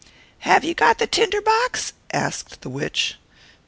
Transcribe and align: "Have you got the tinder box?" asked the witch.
"Have 0.39 0.63
you 0.63 0.73
got 0.73 0.97
the 0.97 1.05
tinder 1.05 1.41
box?" 1.41 1.93
asked 2.11 2.61
the 2.61 2.69
witch. 2.69 3.17